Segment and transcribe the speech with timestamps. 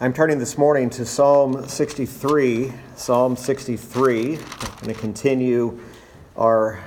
[0.00, 2.72] I'm turning this morning to Psalm 63.
[2.96, 4.38] Psalm 63.
[4.38, 4.38] I'm
[4.82, 5.78] going to continue
[6.36, 6.82] our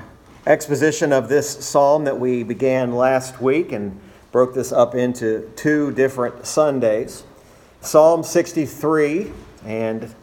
[0.46, 3.98] exposition of this psalm that we began last week and
[4.34, 7.24] broke this up into two different Sundays.
[7.80, 9.32] Psalm 63,
[9.66, 10.14] and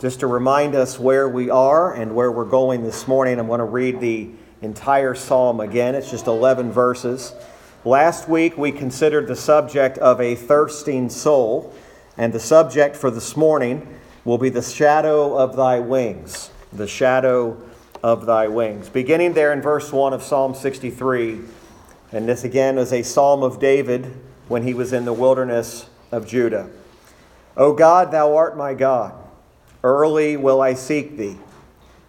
[0.00, 3.60] just to remind us where we are and where we're going this morning, I'm going
[3.60, 4.28] to read the
[4.62, 5.94] entire psalm again.
[5.94, 7.34] It's just 11 verses.
[7.84, 11.72] Last week we considered the subject of a thirsting soul.
[12.16, 13.86] And the subject for this morning
[14.24, 16.50] will be the shadow of thy wings.
[16.72, 17.60] The shadow
[18.02, 18.88] of thy wings.
[18.88, 21.40] Beginning there in verse 1 of Psalm 63.
[22.12, 24.14] And this again is a psalm of David
[24.48, 26.68] when he was in the wilderness of Judah.
[27.56, 29.14] O God, thou art my God.
[29.82, 31.38] Early will I seek thee.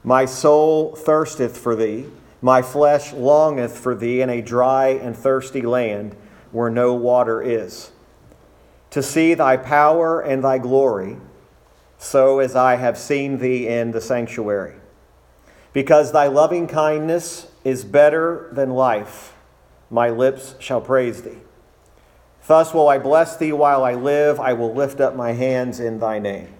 [0.03, 2.07] My soul thirsteth for thee.
[2.41, 6.15] My flesh longeth for thee in a dry and thirsty land
[6.51, 7.92] where no water is
[8.93, 11.17] to see thy power and thy glory,
[11.97, 14.75] so as I have seen thee in the sanctuary.
[15.73, 19.33] Because thy loving kindness is better than life,
[19.89, 21.39] my lips shall praise thee.
[22.45, 25.97] Thus will I bless thee while I live, I will lift up my hands in
[25.97, 26.53] thy name.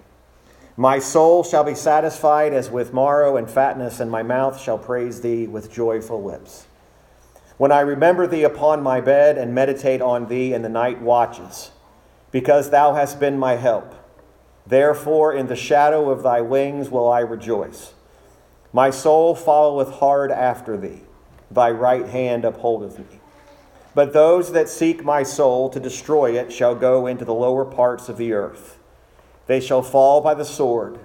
[0.76, 5.20] My soul shall be satisfied as with marrow and fatness, and my mouth shall praise
[5.20, 6.66] thee with joyful lips.
[7.58, 11.70] When I remember thee upon my bed and meditate on thee in the night watches,
[12.34, 13.94] because thou hast been my help.
[14.66, 17.94] Therefore, in the shadow of thy wings will I rejoice.
[18.72, 21.02] My soul followeth hard after thee,
[21.48, 23.20] thy right hand upholdeth me.
[23.94, 28.08] But those that seek my soul to destroy it shall go into the lower parts
[28.08, 28.78] of the earth.
[29.46, 30.98] They shall fall by the sword,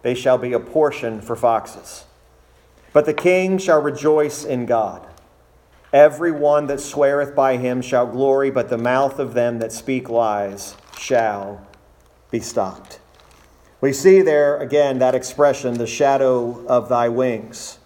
[0.00, 2.06] they shall be a portion for foxes.
[2.94, 5.06] But the king shall rejoice in God.
[5.92, 10.08] Every one that sweareth by him shall glory, but the mouth of them that speak
[10.08, 11.66] lies shall
[12.30, 12.98] be stopped.
[13.82, 17.78] We see there again that expression, the shadow of thy wings.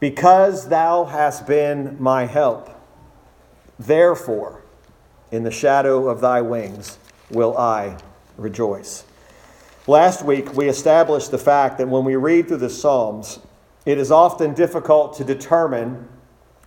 [0.00, 2.70] Because thou hast been my help,
[3.78, 4.62] therefore,
[5.30, 6.98] in the shadow of thy wings
[7.30, 7.98] will I
[8.36, 9.04] rejoice.
[9.86, 13.38] Last week, we established the fact that when we read through the Psalms,
[13.86, 16.08] it is often difficult to determine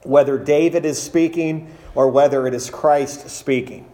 [0.04, 3.92] whether David is speaking or whether it is Christ speaking.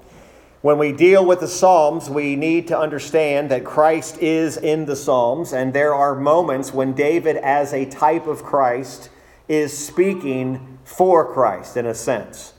[0.62, 4.95] When we deal with the Psalms, we need to understand that Christ is in the
[4.95, 9.09] Psalms, and there are moments when David, as a type of Christ,
[9.47, 12.53] is speaking for Christ in a sense.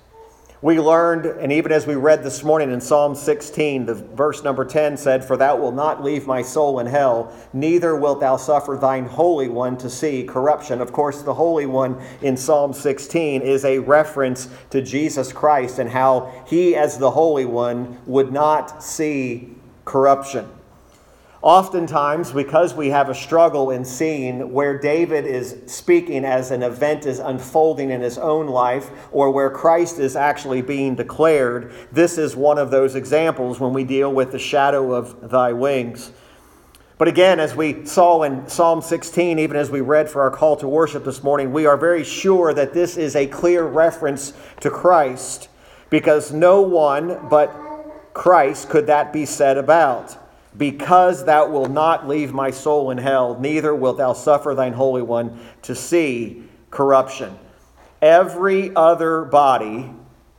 [0.60, 4.64] We learned, and even as we read this morning in Psalm 16, the verse number
[4.64, 8.76] 10 said, For thou wilt not leave my soul in hell, neither wilt thou suffer
[8.76, 10.80] thine Holy One to see corruption.
[10.80, 15.90] Of course, the Holy One in Psalm 16 is a reference to Jesus Christ and
[15.90, 19.54] how he, as the Holy One, would not see
[19.84, 20.48] corruption.
[21.40, 27.06] Oftentimes, because we have a struggle in seeing where David is speaking as an event
[27.06, 32.34] is unfolding in his own life or where Christ is actually being declared, this is
[32.34, 36.10] one of those examples when we deal with the shadow of thy wings.
[36.98, 40.56] But again, as we saw in Psalm 16, even as we read for our call
[40.56, 44.70] to worship this morning, we are very sure that this is a clear reference to
[44.70, 45.48] Christ
[45.88, 47.54] because no one but
[48.12, 50.18] Christ could that be said about.
[50.58, 55.02] Because thou wilt not leave my soul in hell, neither wilt thou suffer thine Holy
[55.02, 57.38] One to see corruption.
[58.02, 59.90] Every other body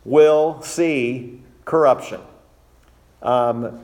[0.03, 2.21] will see corruption.
[3.21, 3.79] Um,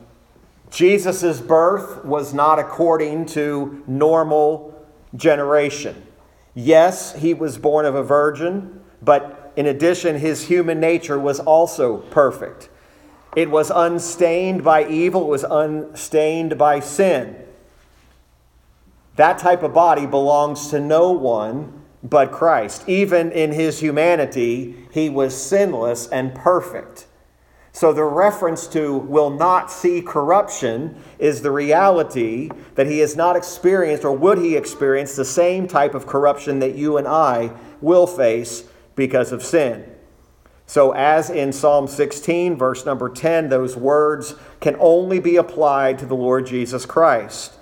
[0.70, 4.74] Jesus' birth was not according to normal
[5.16, 6.06] generation.
[6.54, 11.98] Yes, he was born of a virgin, but in addition, his human nature was also
[11.98, 12.70] perfect.
[13.36, 17.36] It was unstained by evil, it was unstained by sin.
[19.16, 22.88] That type of body belongs to no one but Christ.
[22.88, 27.08] Even in his humanity, he was sinless and perfect.
[27.72, 33.36] So the reference to will not see corruption is the reality that he has not
[33.36, 38.08] experienced, or would he experience, the same type of corruption that you and I will
[38.08, 38.64] face
[38.96, 39.95] because of sin.
[40.68, 46.06] So, as in Psalm 16, verse number 10, those words can only be applied to
[46.06, 47.54] the Lord Jesus Christ.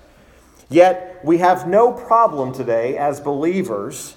[0.69, 4.15] Yet, we have no problem today as believers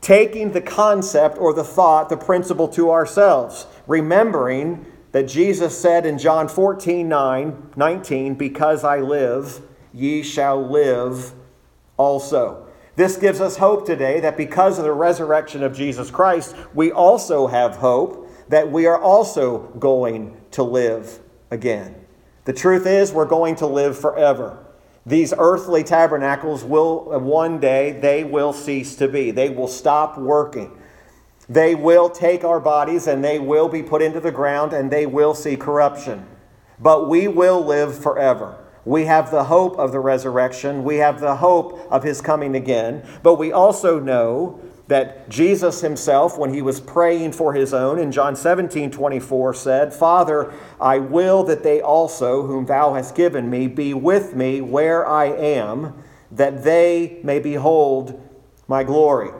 [0.00, 6.18] taking the concept or the thought, the principle to ourselves, remembering that Jesus said in
[6.18, 9.60] John 14 9, 19, Because I live,
[9.92, 11.32] ye shall live
[11.96, 12.66] also.
[13.00, 17.46] This gives us hope today that because of the resurrection of Jesus Christ, we also
[17.46, 21.18] have hope that we are also going to live
[21.50, 21.94] again.
[22.44, 24.66] The truth is, we're going to live forever.
[25.06, 29.30] These earthly tabernacles will, one day, they will cease to be.
[29.30, 30.70] They will stop working.
[31.48, 35.06] They will take our bodies and they will be put into the ground and they
[35.06, 36.26] will see corruption.
[36.78, 38.59] But we will live forever.
[38.84, 40.84] We have the hope of the resurrection.
[40.84, 43.02] We have the hope of his coming again.
[43.22, 48.10] But we also know that Jesus himself, when he was praying for his own in
[48.10, 53.68] John 17 24, said, Father, I will that they also, whom thou hast given me,
[53.68, 58.20] be with me where I am, that they may behold
[58.66, 59.30] my glory.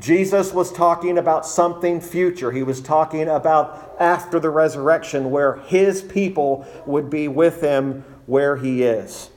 [0.00, 2.50] Jesus was talking about something future.
[2.50, 8.56] He was talking about after the resurrection, where his people would be with him where
[8.56, 9.28] he is.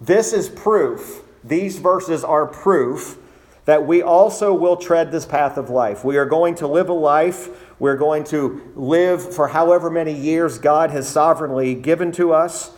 [0.00, 3.18] This is proof, these verses are proof
[3.66, 6.02] that we also will tread this path of life.
[6.02, 10.58] We are going to live a life, we're going to live for however many years
[10.58, 12.70] God has sovereignly given to us,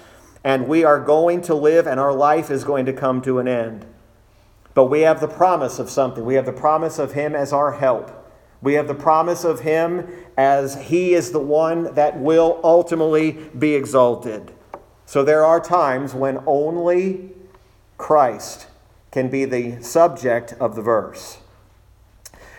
[0.42, 3.46] and we are going to live, and our life is going to come to an
[3.46, 3.86] end.
[4.74, 6.24] But we have the promise of something.
[6.24, 8.10] We have the promise of Him as our help.
[8.60, 13.76] We have the promise of Him as He is the one that will ultimately be
[13.76, 14.52] exalted.
[15.10, 17.32] So there are times when only
[17.98, 18.68] Christ
[19.10, 21.38] can be the subject of the verse.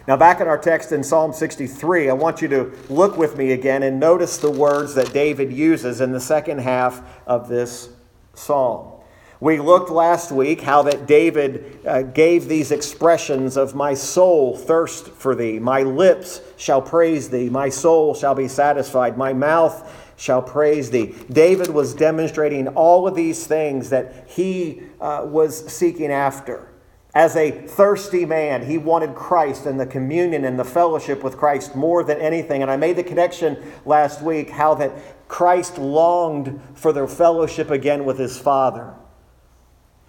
[0.05, 3.53] Now, back in our text in Psalm 63, I want you to look with me
[3.53, 7.87] again and notice the words that David uses in the second half of this
[8.33, 8.91] psalm.
[9.39, 15.07] We looked last week how that David uh, gave these expressions of my soul thirst
[15.07, 20.43] for thee, my lips shall praise thee, my soul shall be satisfied, my mouth shall
[20.43, 21.15] praise thee.
[21.31, 26.71] David was demonstrating all of these things that he uh, was seeking after.
[27.15, 31.75] As a thirsty man, he wanted Christ and the communion and the fellowship with Christ
[31.75, 32.61] more than anything.
[32.61, 34.91] And I made the connection last week how that
[35.27, 38.93] Christ longed for the fellowship again with his Father.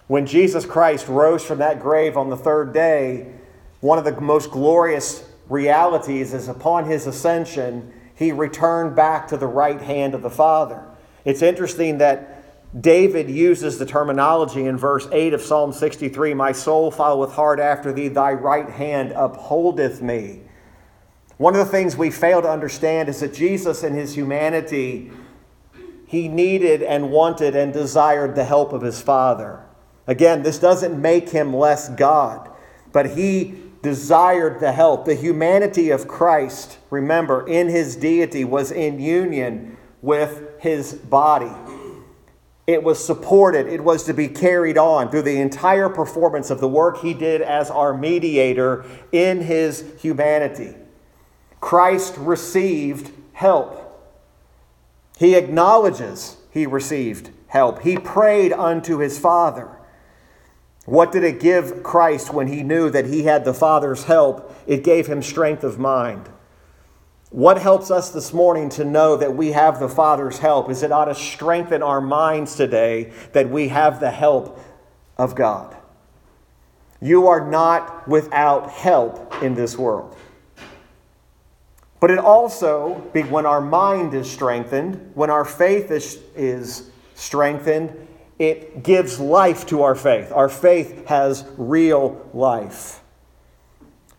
[0.05, 3.33] When Jesus Christ rose from that grave on the third day,
[3.79, 9.47] one of the most glorious realities is upon his ascension, he returned back to the
[9.47, 10.83] right hand of the Father.
[11.25, 12.43] It's interesting that
[12.79, 17.93] David uses the terminology in verse 8 of Psalm 63 My soul followeth hard after
[17.93, 20.41] thee, thy right hand upholdeth me.
[21.37, 25.11] One of the things we fail to understand is that Jesus, in his humanity,
[26.07, 29.63] he needed and wanted and desired the help of his Father.
[30.05, 32.49] Again, this doesn't make him less God,
[32.91, 35.05] but he desired the help.
[35.05, 41.51] The humanity of Christ, remember, in his deity was in union with his body.
[42.65, 46.67] It was supported, it was to be carried on through the entire performance of the
[46.67, 50.73] work he did as our mediator in his humanity.
[51.59, 53.81] Christ received help.
[55.17, 57.81] He acknowledges he received help.
[57.81, 59.67] He prayed unto his Father.
[60.85, 64.53] What did it give Christ when he knew that he had the Father's help?
[64.67, 66.29] It gave him strength of mind.
[67.29, 70.91] What helps us this morning to know that we have the Father's help is it
[70.91, 74.59] ought to strengthen our minds today that we have the help
[75.17, 75.75] of God.
[77.01, 80.15] You are not without help in this world.
[81.99, 82.95] But it also,
[83.29, 88.07] when our mind is strengthened, when our faith is, is strengthened,
[88.39, 90.31] it gives life to our faith.
[90.31, 93.01] Our faith has real life.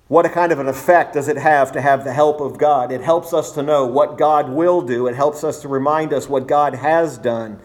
[0.09, 2.93] What a kind of an effect does it have to have the help of God?
[2.93, 5.07] It helps us to know what God will do.
[5.07, 7.59] It helps us to remind us what God has done.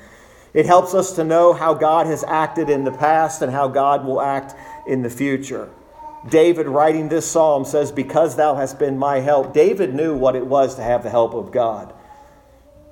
[0.53, 4.05] It helps us to know how God has acted in the past and how God
[4.05, 4.55] will act
[4.87, 5.69] in the future.
[6.27, 9.53] David, writing this psalm, says, Because thou hast been my help.
[9.53, 11.93] David knew what it was to have the help of God.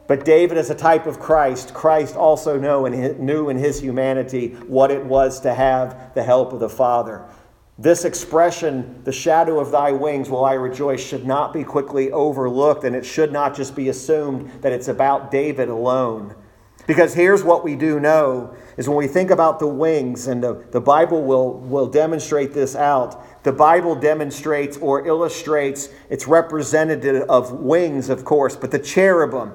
[0.08, 5.04] But David, as a type of Christ, Christ also knew in his humanity what it
[5.04, 7.26] was to have the help of the Father.
[7.78, 12.86] This expression, the shadow of thy wings will I rejoice, should not be quickly overlooked,
[12.86, 16.34] and it should not just be assumed that it's about David alone.
[16.88, 20.66] Because here's what we do know is when we think about the wings, and the,
[20.72, 27.52] the Bible will, will demonstrate this out, the Bible demonstrates or illustrates, it's representative of
[27.52, 29.52] wings, of course, but the cherubim,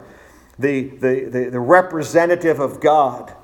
[0.58, 3.34] the, the, the, the representative of God.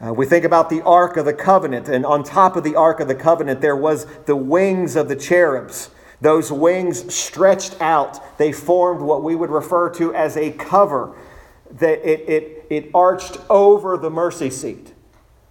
[0.00, 3.00] Uh, we think about the Ark of the Covenant, and on top of the Ark
[3.00, 5.90] of the Covenant, there was the wings of the cherubs.
[6.20, 11.16] Those wings stretched out, they formed what we would refer to as a cover.
[11.70, 14.94] That it, it, it arched over the mercy seat.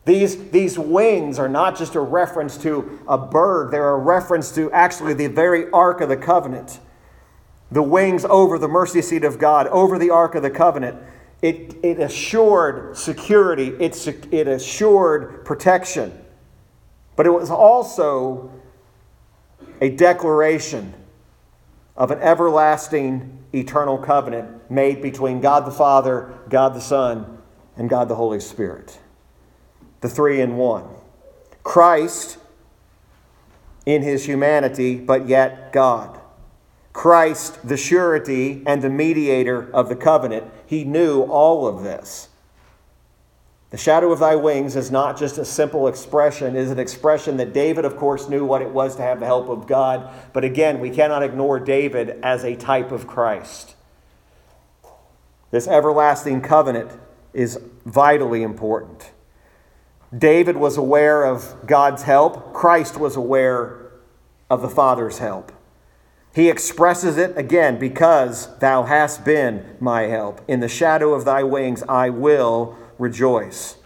[0.06, 4.72] These, these wings are not just a reference to a bird, they're a reference to
[4.72, 6.80] actually the very Ark of the Covenant
[7.72, 10.98] the wings over the mercy seat of God, over the Ark of the Covenant.
[11.42, 16.18] It, it assured security, it, it assured protection.
[17.16, 18.52] But it was also
[19.82, 20.94] a declaration
[21.96, 27.40] of an everlasting, eternal covenant made between God the Father, God the Son,
[27.76, 29.00] and God the Holy Spirit.
[30.02, 30.88] The three in one.
[31.64, 32.38] Christ
[33.86, 36.17] in his humanity, but yet God.
[36.98, 42.30] Christ, the surety and the mediator of the covenant, he knew all of this.
[43.70, 47.38] The shadow of thy wings is not just a simple expression, it is an expression
[47.38, 50.10] that David, of course, knew what it was to have the help of God.
[50.34, 53.76] But again, we cannot ignore David as a type of Christ.
[55.52, 56.90] This everlasting covenant
[57.32, 59.12] is vitally important.
[60.18, 63.92] David was aware of God's help, Christ was aware
[64.50, 65.52] of the Father's help.
[66.38, 70.40] He expresses it again because thou hast been my help.
[70.48, 73.78] In the shadow of thy wings I will rejoice.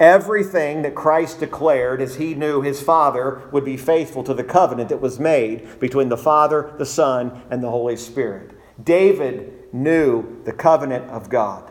[0.00, 4.88] Everything that Christ declared as he knew his Father would be faithful to the covenant
[4.88, 8.50] that was made between the Father, the Son, and the Holy Spirit.
[8.82, 11.70] David knew the covenant of God.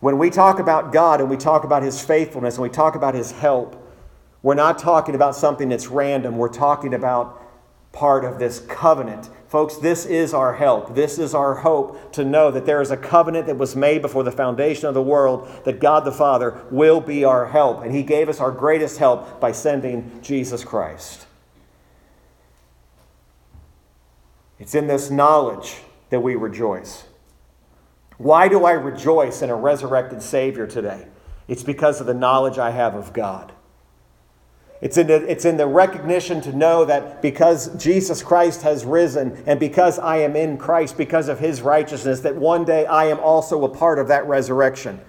[0.00, 3.14] When we talk about God and we talk about his faithfulness and we talk about
[3.14, 3.76] his help,
[4.42, 6.36] we're not talking about something that's random.
[6.36, 7.41] We're talking about
[7.92, 9.28] part of this covenant.
[9.48, 10.94] Folks, this is our help.
[10.94, 14.22] This is our hope to know that there is a covenant that was made before
[14.22, 17.82] the foundation of the world, that God the Father will be our help.
[17.82, 21.26] And He gave us our greatest help by sending Jesus Christ.
[24.58, 25.76] It's in this knowledge
[26.10, 27.04] that we rejoice.
[28.16, 31.08] Why do I rejoice in a resurrected Savior today?
[31.48, 33.52] It's because of the knowledge I have of God.
[34.82, 39.40] It's in, the, it's in the recognition to know that because Jesus Christ has risen
[39.46, 43.20] and because I am in Christ, because of his righteousness, that one day I am
[43.20, 45.00] also a part of that resurrection.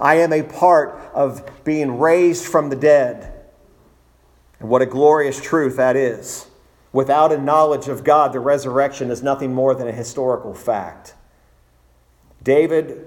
[0.00, 3.32] I am a part of being raised from the dead.
[4.58, 6.48] And what a glorious truth that is.
[6.92, 11.14] Without a knowledge of God, the resurrection is nothing more than a historical fact.
[12.42, 13.06] David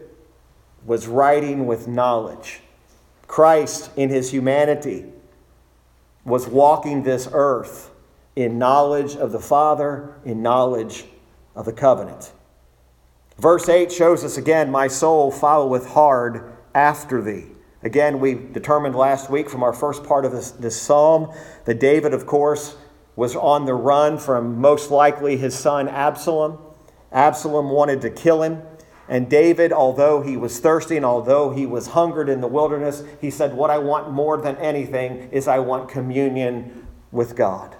[0.86, 2.62] was writing with knowledge.
[3.28, 5.06] Christ, in his humanity,
[6.26, 7.92] was walking this earth
[8.36, 11.06] in knowledge of the Father, in knowledge
[11.56, 12.32] of the covenant.
[13.38, 17.46] Verse 8 shows us again, My soul followeth hard after thee.
[17.82, 21.34] Again, we determined last week from our first part of this, this psalm
[21.66, 22.76] that David, of course,
[23.16, 26.58] was on the run from most likely his son Absalom.
[27.12, 28.62] Absalom wanted to kill him.
[29.08, 33.30] And David, although he was thirsty and although he was hungered in the wilderness, he
[33.30, 37.76] said, What I want more than anything is I want communion with God.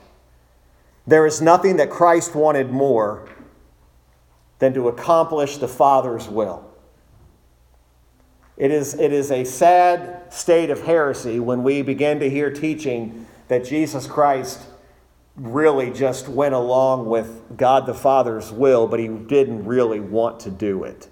[1.08, 3.30] There is nothing that Christ wanted more
[4.60, 6.70] than to accomplish the Father's will.
[8.56, 13.26] It is, it is a sad state of heresy when we begin to hear teaching
[13.48, 14.62] that Jesus Christ
[15.36, 20.52] really just went along with God the Father's will, but he didn't really want to
[20.52, 21.10] do it.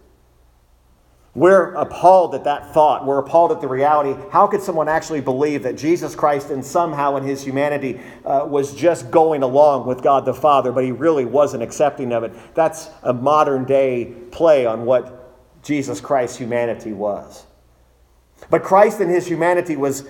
[1.33, 3.05] We're appalled at that thought.
[3.05, 4.19] We're appalled at the reality.
[4.31, 8.75] How could someone actually believe that Jesus Christ, and somehow in his humanity, uh, was
[8.75, 12.33] just going along with God the Father, but he really wasn't accepting of it?
[12.53, 15.33] That's a modern day play on what
[15.63, 17.45] Jesus Christ's humanity was.
[18.49, 20.03] But Christ in his humanity was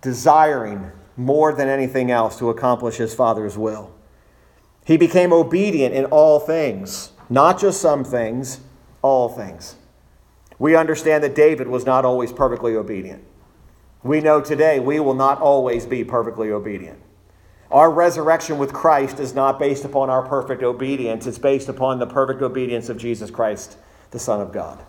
[0.00, 3.92] desiring more than anything else to accomplish his Father's will.
[4.86, 8.60] He became obedient in all things, not just some things
[9.02, 9.76] all things.
[10.58, 13.24] We understand that David was not always perfectly obedient.
[14.02, 16.98] We know today we will not always be perfectly obedient.
[17.70, 22.06] Our resurrection with Christ is not based upon our perfect obedience, it's based upon the
[22.06, 23.78] perfect obedience of Jesus Christ,
[24.10, 24.84] the Son of God.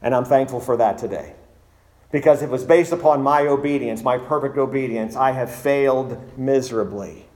[0.00, 1.34] And I'm thankful for that today.
[2.10, 7.26] Because if it was based upon my obedience, my perfect obedience, I have failed miserably.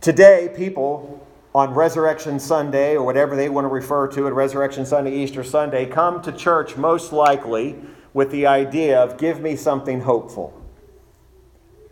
[0.00, 1.25] Today, people
[1.56, 5.86] on Resurrection Sunday, or whatever they want to refer to it, Resurrection Sunday, Easter Sunday,
[5.86, 7.76] come to church most likely
[8.12, 10.52] with the idea of give me something hopeful.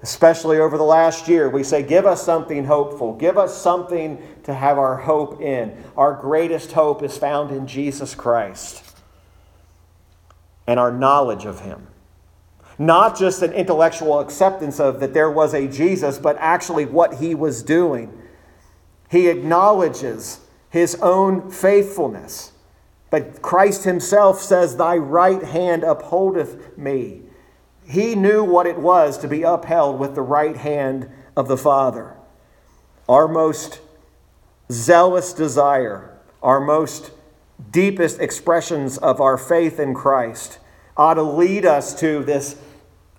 [0.03, 3.15] Especially over the last year, we say, give us something hopeful.
[3.15, 5.83] Give us something to have our hope in.
[5.97, 8.85] Our greatest hope is found in Jesus Christ
[10.67, 11.87] and our knowledge of Him.
[12.79, 17.35] Not just an intellectual acceptance of that there was a Jesus, but actually what He
[17.35, 18.21] was doing
[19.11, 22.53] he acknowledges his own faithfulness.
[23.11, 27.23] But Christ himself says, Thy right hand upholdeth me.
[27.87, 32.17] He knew what it was to be upheld with the right hand of the Father.
[33.09, 33.81] Our most
[34.73, 37.13] zealous desire, our most
[37.71, 40.59] deepest expressions of our faith in Christ
[40.97, 42.57] ought to lead us to this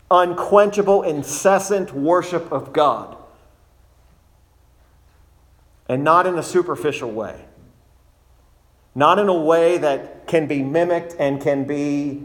[0.10, 3.15] unquenchable, incessant worship of God.
[5.88, 7.46] And not in a superficial way,
[8.96, 12.24] not in a way that can be mimicked and can be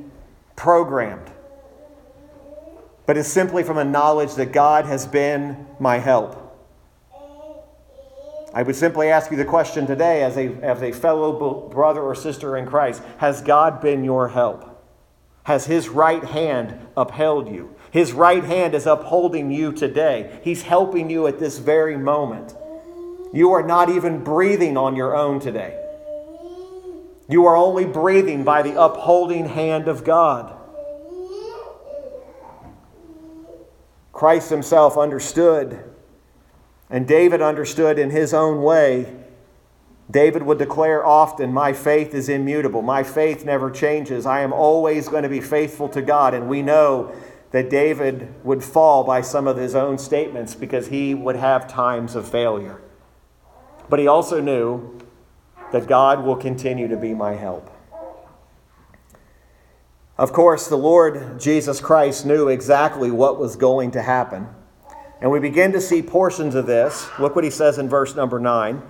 [0.57, 1.31] programmed,
[3.07, 6.37] but is simply from a knowledge that God has been my help.
[8.53, 12.15] I would simply ask you the question today, as a, as a fellow brother or
[12.15, 14.85] sister in Christ Has God been your help?
[15.45, 17.75] Has His right hand upheld you?
[17.91, 20.41] His right hand is upholding you today.
[20.43, 22.55] He's helping you at this very moment.
[23.33, 25.77] You are not even breathing on your own today.
[27.29, 30.57] You are only breathing by the upholding hand of God.
[34.13, 35.85] Christ Himself understood,
[36.91, 39.15] and David understood in his own way.
[40.11, 42.83] David would declare often, My faith is immutable.
[42.83, 44.27] My faith never changes.
[44.27, 46.35] I am always going to be faithful to God.
[46.35, 47.15] And we know
[47.53, 52.17] that David would fall by some of his own statements because he would have times
[52.17, 52.81] of failure.
[53.91, 54.99] But he also knew
[55.73, 57.69] that God will continue to be my help.
[60.17, 64.47] Of course, the Lord Jesus Christ knew exactly what was going to happen.
[65.21, 67.09] And we begin to see portions of this.
[67.19, 68.81] Look what he says in verse number 9.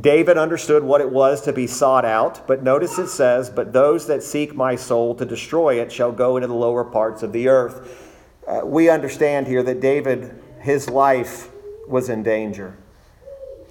[0.00, 4.06] David understood what it was to be sought out, but notice it says, But those
[4.06, 7.48] that seek my soul to destroy it shall go into the lower parts of the
[7.48, 8.16] earth.
[8.46, 11.50] Uh, we understand here that David, his life
[11.86, 12.78] was in danger.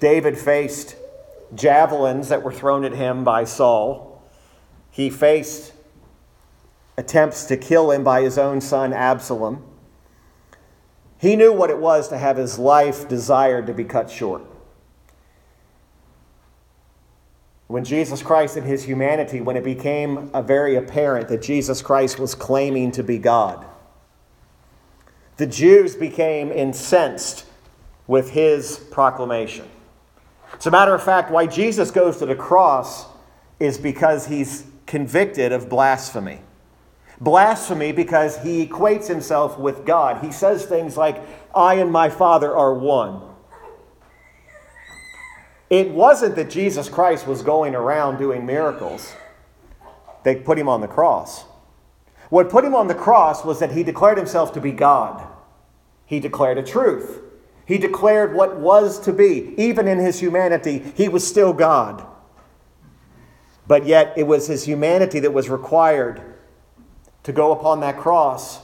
[0.02, 0.96] David faced
[1.54, 4.20] javelins that were thrown at him by Saul.
[4.90, 5.72] He faced
[6.98, 9.64] attempts to kill him by his own son Absalom.
[11.18, 14.42] He knew what it was to have his life desired to be cut short.
[17.68, 22.34] when Jesus Christ in his humanity, when it became very apparent that Jesus Christ was
[22.34, 23.64] claiming to be God,
[25.36, 27.46] the Jews became incensed
[28.08, 29.66] with his proclamation.
[30.62, 33.06] As a matter of fact, why Jesus goes to the cross
[33.58, 36.38] is because he's convicted of blasphemy.
[37.20, 40.24] Blasphemy because he equates himself with God.
[40.24, 41.20] He says things like,
[41.52, 43.22] I and my Father are one.
[45.68, 49.16] It wasn't that Jesus Christ was going around doing miracles,
[50.22, 51.42] they put him on the cross.
[52.28, 55.26] What put him on the cross was that he declared himself to be God.
[56.06, 57.31] He declared a truth.
[57.72, 59.54] He declared what was to be.
[59.56, 62.06] Even in his humanity, he was still God.
[63.66, 66.20] But yet, it was his humanity that was required
[67.22, 68.60] to go upon that cross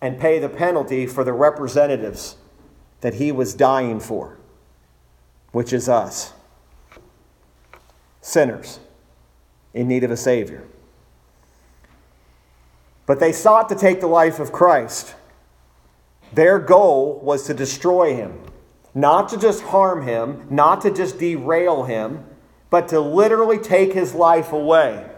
[0.00, 2.36] and pay the penalty for the representatives
[3.02, 4.38] that he was dying for
[5.52, 6.32] which is us
[8.22, 8.80] sinners
[9.74, 10.66] in need of a Savior.
[13.04, 15.14] But they sought to take the life of Christ.
[16.32, 18.38] Their goal was to destroy him,
[18.94, 22.24] not to just harm him, not to just derail him,
[22.70, 25.10] but to literally take his life away.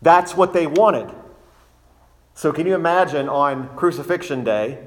[0.00, 1.14] That's what they wanted.
[2.34, 4.78] So, can you imagine on crucifixion day?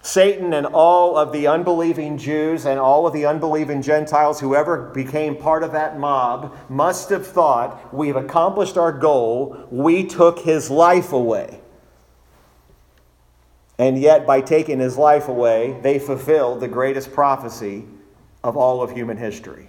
[0.00, 5.36] Satan and all of the unbelieving Jews and all of the unbelieving Gentiles, whoever became
[5.36, 9.68] part of that mob, must have thought, We've accomplished our goal.
[9.70, 11.60] We took his life away.
[13.78, 17.84] And yet, by taking his life away, they fulfilled the greatest prophecy
[18.42, 19.68] of all of human history.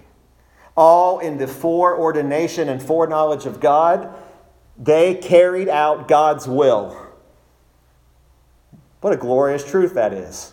[0.76, 4.12] All in the foreordination and foreknowledge of God,
[4.76, 6.96] they carried out God's will.
[9.00, 10.52] What a glorious truth that is.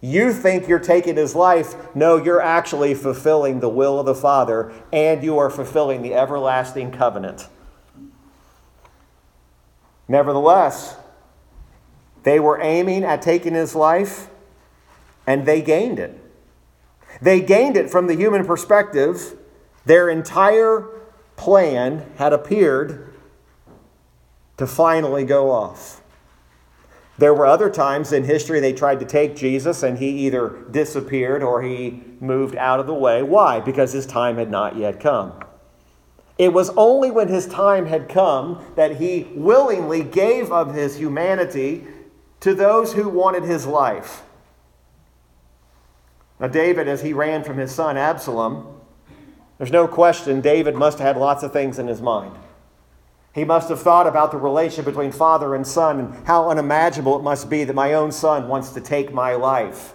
[0.00, 1.74] You think you're taking his life.
[1.94, 6.92] No, you're actually fulfilling the will of the Father, and you are fulfilling the everlasting
[6.92, 7.48] covenant.
[10.08, 10.96] Nevertheless,
[12.26, 14.28] they were aiming at taking his life,
[15.28, 16.20] and they gained it.
[17.22, 19.36] They gained it from the human perspective.
[19.84, 20.88] Their entire
[21.36, 23.14] plan had appeared
[24.56, 26.02] to finally go off.
[27.16, 31.44] There were other times in history they tried to take Jesus and he either disappeared
[31.44, 33.22] or he moved out of the way.
[33.22, 33.60] Why?
[33.60, 35.32] Because his time had not yet come.
[36.38, 41.86] It was only when his time had come that he willingly gave of his humanity
[42.46, 44.22] to those who wanted his life.
[46.38, 48.80] Now, David, as he ran from his son Absalom,
[49.58, 52.36] there's no question David must have had lots of things in his mind.
[53.34, 57.22] He must have thought about the relationship between father and son and how unimaginable it
[57.24, 59.94] must be that my own son wants to take my life.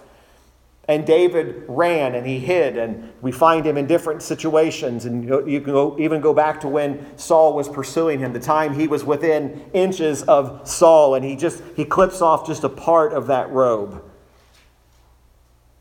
[0.92, 5.06] And David ran and he hid, and we find him in different situations.
[5.06, 8.74] And you can go, even go back to when Saul was pursuing him, the time
[8.74, 13.14] he was within inches of Saul, and he just he clips off just a part
[13.14, 14.04] of that robe.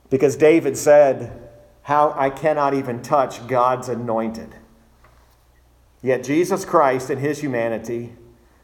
[0.10, 1.50] Because David said,
[1.82, 4.56] How I cannot even touch God's anointed.
[6.02, 8.14] Yet Jesus Christ, in his humanity,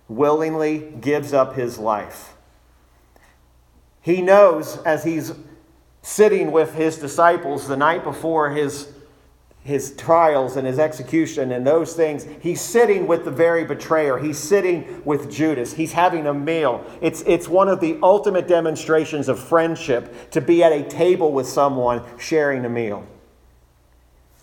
[0.07, 2.36] willingly gives up his life.
[4.01, 5.33] He knows as he's
[6.07, 8.93] sitting with his disciples the night before his,
[9.65, 14.17] his trials and his execution and those things, he's sitting with the very betrayer.
[14.17, 15.73] He's sitting with Judas.
[15.73, 16.85] He's having a meal.
[17.01, 21.45] It's, it's one of the ultimate demonstrations of friendship to be at a table with
[21.45, 23.05] someone sharing a meal.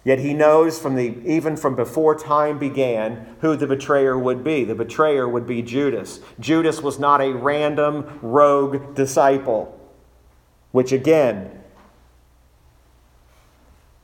[0.05, 4.65] Yet he knows from the even from before time began who the betrayer would be.
[4.65, 6.21] The betrayer would be Judas.
[6.39, 9.74] Judas was not a random rogue disciple,
[10.75, 11.49] which again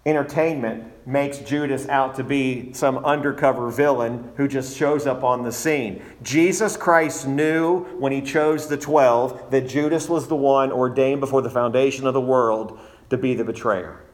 [0.07, 5.51] entertainment makes Judas out to be some undercover villain who just shows up on the
[5.51, 6.01] scene.
[6.23, 11.43] Jesus Christ knew when he chose the 12 that Judas was the one ordained before
[11.43, 12.79] the foundation of the world
[13.09, 14.05] to be the betrayer.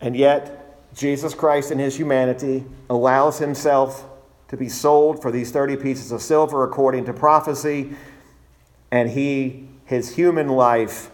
[0.00, 4.08] And yet, Jesus Christ in his humanity allows himself
[4.48, 7.94] to be sold for these 30 pieces of silver according to prophecy,
[8.90, 11.10] and he his human life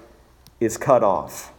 [0.61, 1.53] is cut off.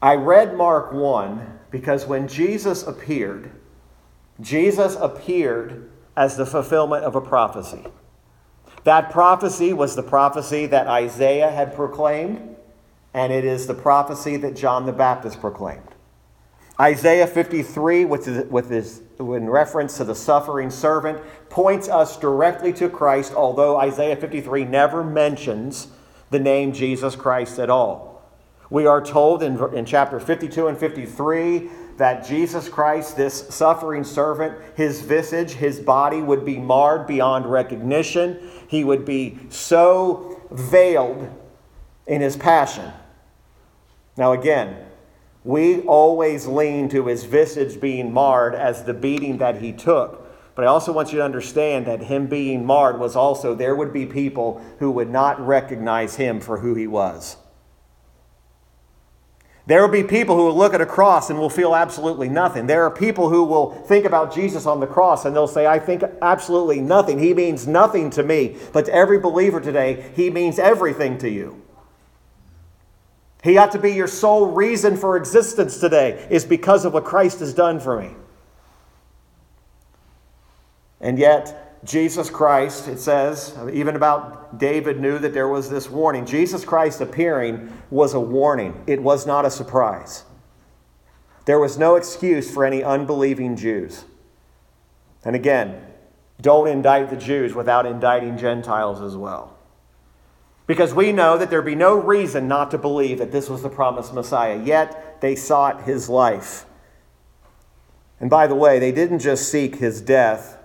[0.00, 3.50] I read Mark 1 because when Jesus appeared,
[4.40, 7.84] Jesus appeared as the fulfillment of a prophecy.
[8.84, 12.56] That prophecy was the prophecy that Isaiah had proclaimed
[13.12, 15.95] and it is the prophecy that John the Baptist proclaimed.
[16.80, 22.72] Isaiah 53, which is, with his, in reference to the suffering servant, points us directly
[22.74, 25.88] to Christ, although Isaiah 53 never mentions
[26.30, 28.22] the name Jesus Christ at all.
[28.68, 34.58] We are told in, in chapter 52 and 53 that Jesus Christ, this suffering servant,
[34.76, 38.50] his visage, his body would be marred beyond recognition.
[38.68, 41.30] He would be so veiled
[42.06, 42.92] in his passion
[44.16, 44.85] now, again,
[45.46, 50.26] we always lean to his visage being marred as the beating that he took.
[50.56, 53.92] But I also want you to understand that him being marred was also, there would
[53.92, 57.36] be people who would not recognize him for who he was.
[59.66, 62.66] There will be people who will look at a cross and will feel absolutely nothing.
[62.66, 65.78] There are people who will think about Jesus on the cross and they'll say, I
[65.78, 67.20] think absolutely nothing.
[67.20, 68.56] He means nothing to me.
[68.72, 71.65] But to every believer today, he means everything to you.
[73.46, 77.38] He ought to be your sole reason for existence today, is because of what Christ
[77.38, 78.10] has done for me.
[81.00, 86.26] And yet, Jesus Christ, it says, even about David knew that there was this warning.
[86.26, 90.24] Jesus Christ appearing was a warning, it was not a surprise.
[91.44, 94.06] There was no excuse for any unbelieving Jews.
[95.24, 95.86] And again,
[96.40, 99.55] don't indict the Jews without indicting Gentiles as well.
[100.66, 103.68] Because we know that there'd be no reason not to believe that this was the
[103.68, 106.66] promised Messiah, yet they sought his life.
[108.18, 110.58] And by the way, they didn't just seek his death,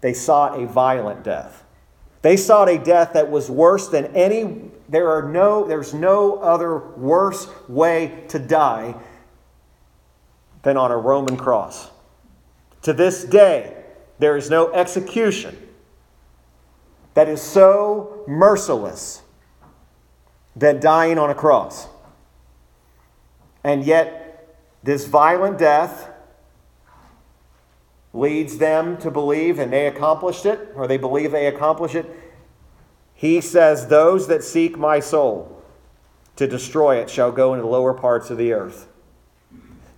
[0.00, 1.64] they sought a violent death.
[2.22, 6.78] They sought a death that was worse than any there are no there's no other
[6.78, 8.94] worse way to die
[10.62, 11.90] than on a Roman cross.
[12.82, 13.84] To this day,
[14.18, 15.56] there is no execution
[17.14, 19.21] that is so merciless
[20.54, 21.88] than dying on a cross.
[23.64, 26.10] And yet, this violent death
[28.12, 32.06] leads them to believe, and they accomplished it, or they believe they accomplished it.
[33.14, 35.62] He says, Those that seek my soul
[36.36, 38.88] to destroy it shall go into the lower parts of the earth.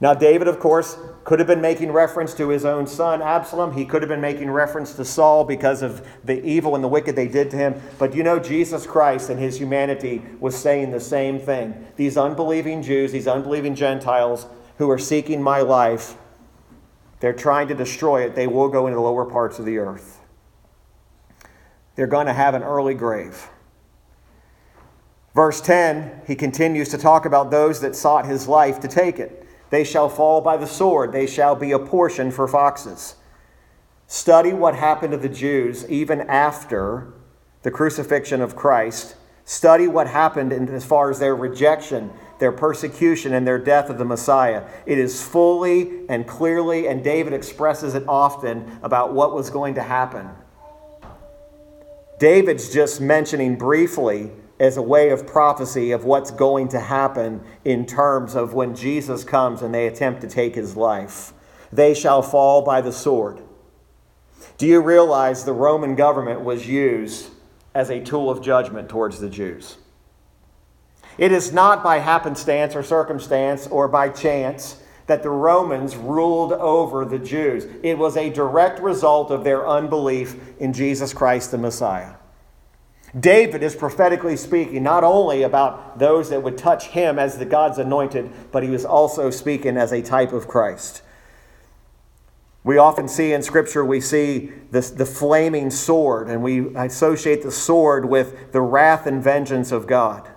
[0.00, 3.72] Now, David, of course, could have been making reference to his own son, Absalom.
[3.72, 7.16] He could have been making reference to Saul because of the evil and the wicked
[7.16, 7.80] they did to him.
[7.98, 11.86] But you know, Jesus Christ and his humanity was saying the same thing.
[11.96, 16.14] These unbelieving Jews, these unbelieving Gentiles who are seeking my life,
[17.20, 18.34] they're trying to destroy it.
[18.34, 20.20] They will go into the lower parts of the earth.
[21.96, 23.48] They're going to have an early grave.
[25.34, 29.43] Verse 10, he continues to talk about those that sought his life to take it.
[29.70, 33.16] They shall fall by the sword, they shall be a portion for foxes.
[34.06, 37.12] Study what happened to the Jews even after
[37.62, 39.16] the crucifixion of Christ.
[39.46, 43.98] Study what happened in, as far as their rejection, their persecution, and their death of
[43.98, 44.64] the Messiah.
[44.86, 49.82] It is fully and clearly, and David expresses it often about what was going to
[49.82, 50.30] happen.
[52.18, 57.86] David's just mentioning briefly as a way of prophecy of what's going to happen in
[57.86, 61.32] terms of when Jesus comes and they attempt to take his life.
[61.72, 63.40] They shall fall by the sword.
[64.58, 67.30] Do you realize the Roman government was used
[67.74, 69.78] as a tool of judgment towards the Jews?
[71.18, 77.04] It is not by happenstance or circumstance or by chance that the Romans ruled over
[77.04, 77.66] the Jews.
[77.82, 82.14] It was a direct result of their unbelief in Jesus Christ the Messiah.
[83.18, 87.78] David is prophetically speaking not only about those that would touch him as the God's
[87.78, 91.02] anointed, but he was also speaking as a type of Christ.
[92.64, 97.52] We often see in Scripture, we see this, the flaming sword, and we associate the
[97.52, 100.28] sword with the wrath and vengeance of God.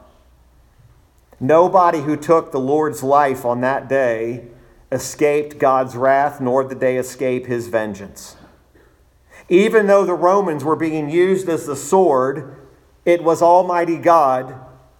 [1.40, 4.48] Nobody who took the Lord's life on that day
[4.92, 8.36] escaped God's wrath, nor did they escape his vengeance.
[9.50, 12.56] Even though the Romans were being used as the sword,
[13.08, 14.54] it was Almighty God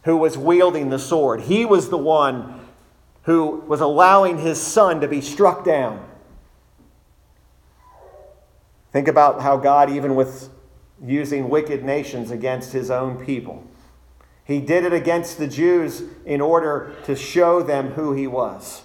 [0.06, 1.42] who was wielding the sword.
[1.42, 2.62] He was the one
[3.24, 6.04] who was allowing his son to be struck down.
[8.94, 10.50] Think about how God, even with
[11.04, 13.68] using wicked nations against his own people,
[14.46, 18.84] he did it against the Jews in order to show them who he was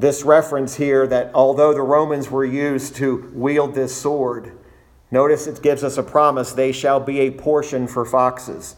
[0.00, 4.56] this reference here that although the Romans were used to wield this sword,
[5.10, 8.76] notice it gives us a promise they shall be a portion for foxes.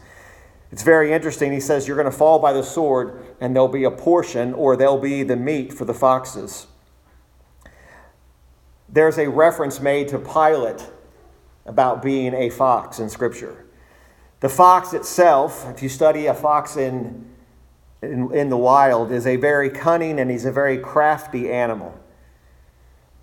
[0.71, 1.51] It's very interesting.
[1.51, 4.75] He says you're going to fall by the sword, and there'll be a portion, or
[4.75, 6.67] there'll be the meat for the foxes.
[8.89, 10.87] There's a reference made to Pilate
[11.65, 13.65] about being a fox in Scripture.
[14.39, 17.33] The fox itself, if you study a fox in
[18.03, 21.97] in, in the wild is a very cunning and he's a very crafty animal.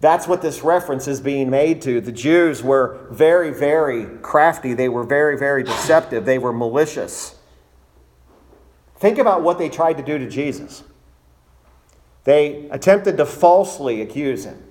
[0.00, 2.00] That's what this reference is being made to.
[2.00, 4.72] The Jews were very, very crafty.
[4.72, 6.24] They were very, very deceptive.
[6.24, 7.36] They were malicious.
[8.96, 10.82] Think about what they tried to do to Jesus.
[12.24, 14.62] They attempted to falsely accuse him.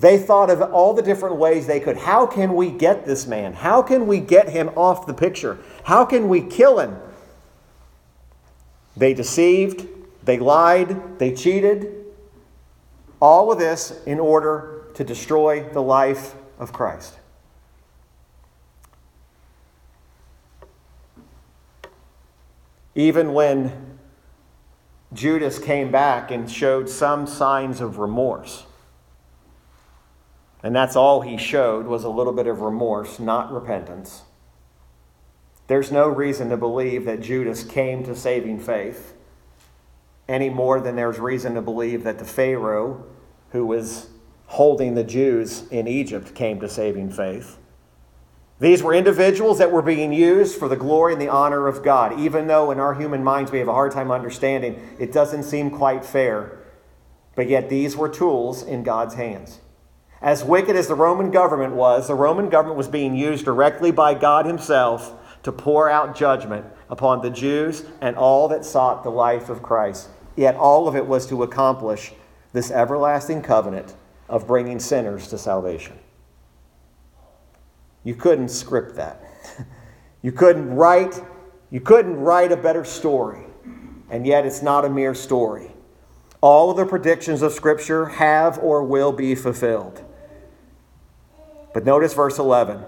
[0.00, 1.96] They thought of all the different ways they could.
[1.96, 3.52] How can we get this man?
[3.52, 5.58] How can we get him off the picture?
[5.84, 6.96] How can we kill him?
[8.96, 9.86] They deceived,
[10.24, 12.03] they lied, they cheated.
[13.24, 17.14] All of this in order to destroy the life of Christ.
[22.94, 23.98] Even when
[25.14, 28.64] Judas came back and showed some signs of remorse,
[30.62, 34.24] and that's all he showed was a little bit of remorse, not repentance.
[35.66, 39.14] There's no reason to believe that Judas came to saving faith
[40.28, 43.06] any more than there's reason to believe that the Pharaoh
[43.54, 44.08] who was
[44.46, 47.56] holding the Jews in Egypt came to saving faith.
[48.58, 52.18] These were individuals that were being used for the glory and the honor of God,
[52.18, 55.70] even though in our human minds we have a hard time understanding, it doesn't seem
[55.70, 56.58] quite fair.
[57.36, 59.60] But yet these were tools in God's hands.
[60.20, 64.14] As wicked as the Roman government was, the Roman government was being used directly by
[64.14, 65.12] God Himself
[65.44, 70.08] to pour out judgment upon the Jews and all that sought the life of Christ.
[70.34, 72.14] Yet all of it was to accomplish
[72.54, 73.94] this everlasting covenant
[74.30, 75.98] of bringing sinners to salvation.
[78.02, 79.22] You couldn't script that.
[80.22, 81.20] You couldn't write
[81.70, 83.44] you couldn't write a better story.
[84.08, 85.70] And yet it's not a mere story.
[86.40, 90.02] All of the predictions of scripture have or will be fulfilled.
[91.74, 92.86] But notice verse 11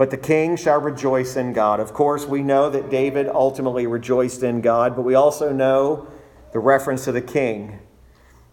[0.00, 1.78] but the king shall rejoice in God.
[1.78, 6.08] Of course, we know that David ultimately rejoiced in God, but we also know
[6.54, 7.80] the reference to the king.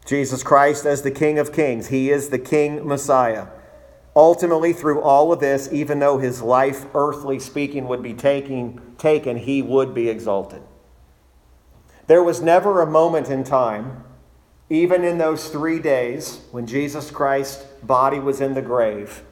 [0.08, 1.88] Jesus Christ as the King of Kings.
[1.88, 3.48] He is the King Messiah.
[4.16, 9.36] Ultimately, through all of this, even though his life, earthly speaking, would be taking, taken,
[9.36, 10.62] he would be exalted.
[12.08, 14.06] There was never a moment in time,
[14.70, 19.24] even in those three days when Jesus Christ's body was in the grave,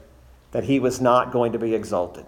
[0.52, 2.26] that he was not going to be exalted.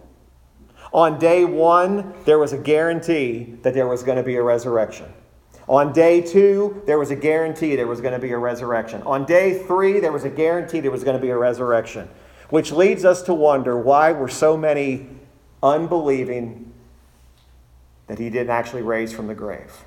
[0.91, 5.13] On day one, there was a guarantee that there was going to be a resurrection.
[5.68, 9.02] On day two, there was a guarantee there was going to be a resurrection.
[9.02, 12.09] On day three, there was a guarantee there was going to be a resurrection,
[12.48, 15.09] which leads us to wonder why were so many
[15.62, 16.72] unbelieving
[18.07, 19.85] that he didn't actually raise from the grave.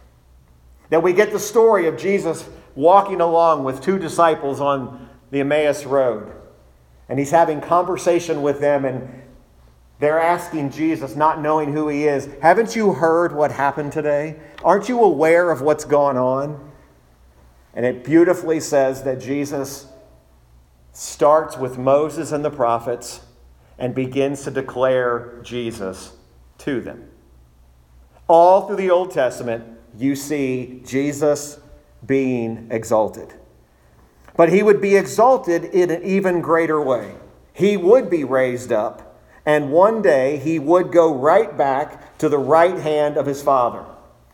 [0.89, 5.85] Then we get the story of Jesus walking along with two disciples on the Emmaus
[5.85, 6.31] Road
[7.11, 9.20] and he's having conversation with them and
[10.01, 14.39] they're asking Jesus, not knowing who he is, Haven't you heard what happened today?
[14.63, 16.71] Aren't you aware of what's gone on?
[17.75, 19.85] And it beautifully says that Jesus
[20.91, 23.21] starts with Moses and the prophets
[23.77, 26.13] and begins to declare Jesus
[26.57, 27.07] to them.
[28.27, 29.63] All through the Old Testament,
[29.95, 31.59] you see Jesus
[32.03, 33.35] being exalted.
[34.35, 37.13] But he would be exalted in an even greater way.
[37.53, 39.10] He would be raised up,
[39.45, 43.85] and one day he would go right back to the right hand of his Father,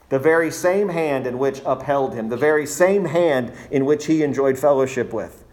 [0.09, 4.23] the very same hand in which upheld him, the very same hand in which he
[4.23, 5.43] enjoyed fellowship with.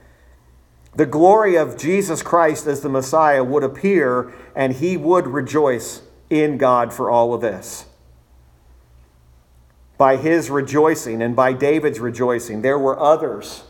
[0.97, 6.57] The glory of Jesus Christ as the Messiah would appear, and he would rejoice in
[6.57, 7.87] God for all of this.
[9.99, 13.65] By his rejoicing and by David's rejoicing, there were others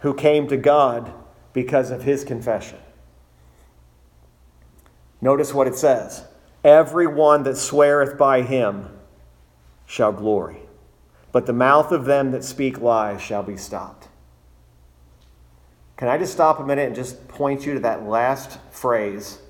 [0.00, 1.12] who came to God
[1.52, 2.78] because of his confession.
[5.20, 6.24] Notice what it says
[6.64, 8.88] Every one that sweareth by him
[9.86, 10.60] shall glory,
[11.32, 14.08] but the mouth of them that speak lies shall be stopped.
[15.96, 19.40] Can I just stop a minute and just point you to that last phrase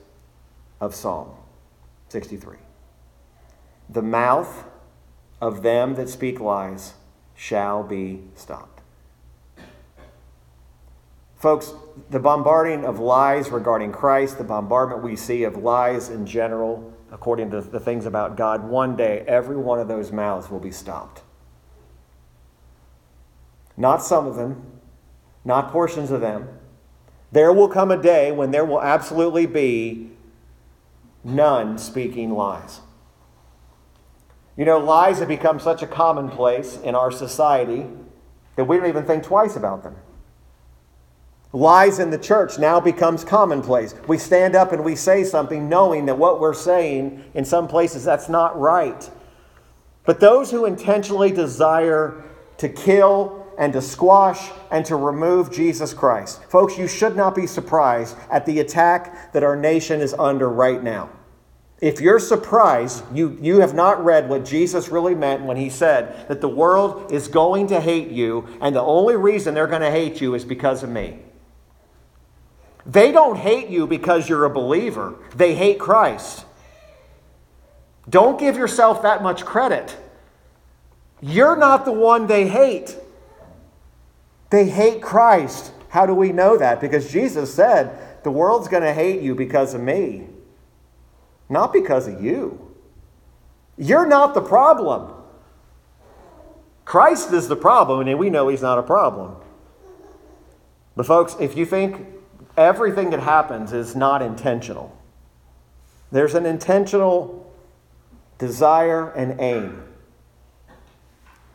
[0.81, 1.31] of Psalm
[2.09, 2.57] 63?
[3.89, 4.65] The mouth
[5.41, 6.95] of them that speak lies
[7.35, 8.80] shall be stopped.
[11.41, 11.73] Folks,
[12.11, 17.51] the bombarding of lies regarding Christ, the bombardment we see of lies in general, according
[17.53, 21.23] to the things about God, one day every one of those mouths will be stopped.
[23.75, 24.81] Not some of them,
[25.43, 26.47] not portions of them.
[27.33, 30.11] There will come a day when there will absolutely be
[31.25, 32.81] none speaking lies.
[34.59, 37.87] You know, lies have become such a commonplace in our society
[38.57, 39.97] that we don't even think twice about them.
[41.53, 43.95] Lies in the church now becomes commonplace.
[44.07, 48.05] We stand up and we say something knowing that what we're saying in some places
[48.05, 49.11] that's not right.
[50.05, 52.23] But those who intentionally desire
[52.59, 56.43] to kill and to squash and to remove Jesus Christ.
[56.45, 60.83] Folks, you should not be surprised at the attack that our nation is under right
[60.83, 61.11] now.
[61.81, 66.29] If you're surprised, you, you have not read what Jesus really meant when he said
[66.29, 69.91] that the world is going to hate you, and the only reason they're going to
[69.91, 71.19] hate you is because of me.
[72.87, 76.45] They don't hate you because you're a believer, they hate Christ.
[78.09, 79.97] Don't give yourself that much credit.
[81.21, 82.97] You're not the one they hate.
[84.51, 85.73] They hate Christ.
[85.91, 86.81] How do we know that?
[86.81, 90.27] Because Jesus said, The world's going to hate you because of me,
[91.49, 92.75] not because of you.
[93.77, 95.15] You're not the problem.
[96.85, 99.37] Christ is the problem, and we know he's not a problem.
[100.97, 102.05] But, folks, if you think
[102.61, 104.97] everything that happens is not intentional,
[106.13, 107.53] there's an intentional
[108.39, 109.83] desire and aim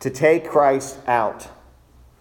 [0.00, 1.48] to take Christ out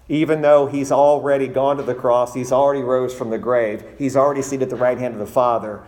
[0.08, 4.16] even though he's already gone to the cross, he's already rose from the grave, he's
[4.16, 5.84] already seated at the right hand of the Father.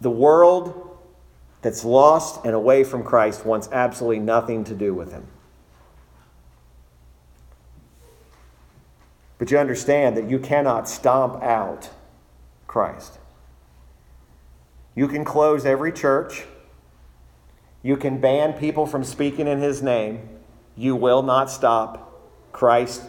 [0.00, 0.98] The world
[1.60, 5.26] that's lost and away from Christ wants absolutely nothing to do with him.
[9.38, 11.90] But you understand that you cannot stomp out
[12.72, 13.18] Christ.
[14.94, 16.44] You can close every church.
[17.82, 20.26] You can ban people from speaking in his name.
[20.74, 23.02] You will not stop Christ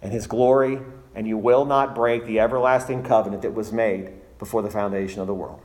[0.00, 0.78] and his glory,
[1.14, 5.26] and you will not break the everlasting covenant that was made before the foundation of
[5.26, 5.60] the world.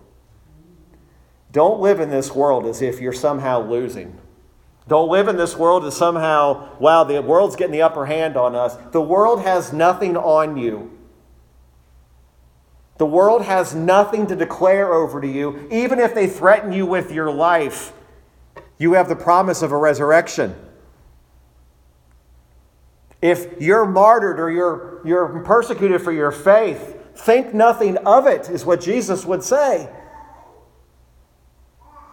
[1.54, 4.19] Don't live in this world as if you're somehow losing.
[4.89, 8.56] Don't live in this world as somehow, wow, the world's getting the upper hand on
[8.56, 8.75] us.
[8.91, 10.94] The world has nothing on you.
[12.97, 15.67] The world has nothing to declare over to you.
[15.69, 17.91] Even if they threaten you with your life,
[18.77, 20.55] you have the promise of a resurrection.
[23.21, 28.65] If you're martyred or you're, you're persecuted for your faith, think nothing of it, is
[28.65, 29.89] what Jesus would say.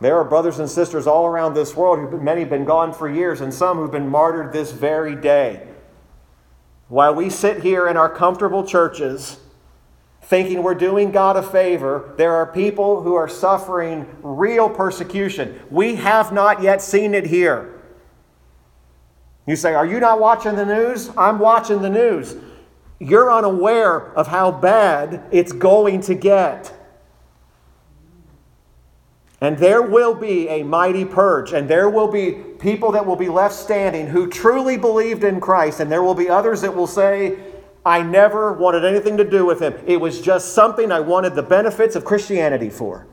[0.01, 3.09] There are brothers and sisters all around this world who many have been gone for
[3.09, 5.69] years, and some who've been martyred this very day.
[6.89, 9.39] While we sit here in our comfortable churches,
[10.33, 15.61] thinking we're doing God a favor, there are people who are suffering real persecution.
[15.71, 17.79] We have not yet seen it here.
[19.47, 21.11] You say, Are you not watching the news?
[21.19, 22.35] I'm watching the news.
[22.99, 26.73] You're unaware of how bad it's going to get.
[29.43, 33.29] And there will be a mighty purge, and there will be people that will be
[33.29, 37.52] left standing who truly believed in Christ, and there will be others that will say,
[37.85, 39.75] I never wanted anything to do with him.
[39.87, 43.07] It was just something I wanted the benefits of Christianity for.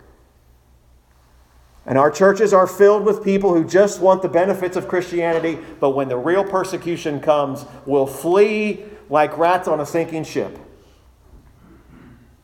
[1.85, 5.91] And our churches are filled with people who just want the benefits of Christianity, but
[5.91, 10.59] when the real persecution comes, will flee like rats on a sinking ship.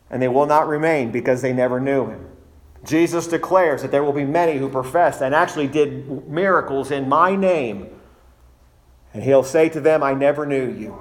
[0.10, 2.28] And they will not remain because they never knew him.
[2.86, 7.36] Jesus declares that there will be many who professed and actually did miracles in my
[7.36, 7.90] name.
[9.14, 10.98] And he'll say to them, I never knew you.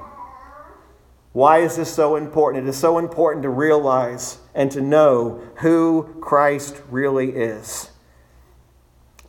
[1.35, 2.65] Why is this so important?
[2.65, 7.91] It is so important to realize and to know who Christ really is.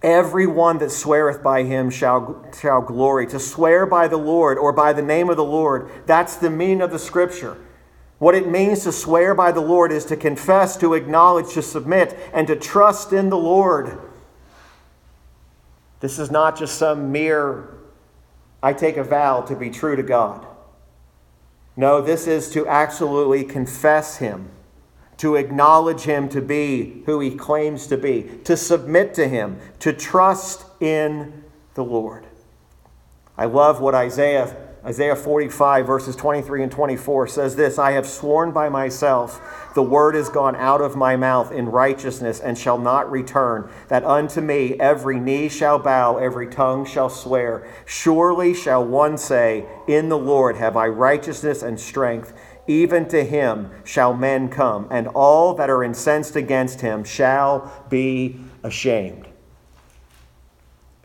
[0.03, 3.25] Everyone that sweareth by him shall, shall glory.
[3.25, 6.81] To swear by the Lord or by the name of the Lord, that's the meaning
[6.81, 7.57] of the scripture.
[8.19, 12.15] What it means to swear by the Lord is to confess, to acknowledge, to submit,
[12.31, 13.97] and to trust in the Lord.
[16.01, 17.67] This is not just some mere,
[18.61, 20.45] I take a vow to be true to God.
[21.77, 24.49] No, this is to absolutely confess Him,
[25.17, 29.91] to acknowledge Him to be who He claims to be, to submit to Him, to
[29.91, 32.25] trust in the Lord.
[33.37, 34.55] I love what Isaiah
[34.85, 39.41] Isaiah 45, verses 23 and 24 says this I have sworn by myself,
[39.73, 44.03] the word is gone out of my mouth in righteousness and shall not return, that
[44.03, 47.67] unto me every knee shall bow, every tongue shall swear.
[47.85, 52.33] Surely shall one say, In the Lord have I righteousness and strength.
[52.67, 58.39] Even to him shall men come, and all that are incensed against him shall be
[58.63, 59.27] ashamed.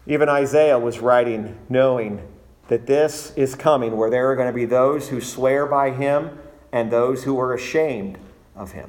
[0.06, 2.22] Even Isaiah was writing knowing
[2.70, 6.38] that this is coming, where there are going to be those who swear by him
[6.70, 8.16] and those who are ashamed
[8.54, 8.88] of him.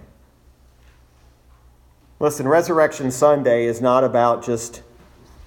[2.19, 4.83] Listen, Resurrection Sunday is not about just,